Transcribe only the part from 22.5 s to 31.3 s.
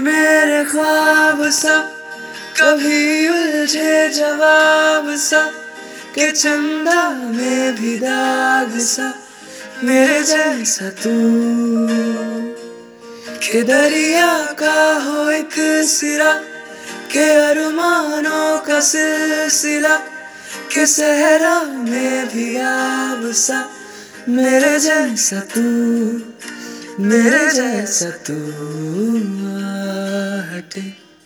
आब सा, मेरे जैसा तू, मेरे जैसा तू। day.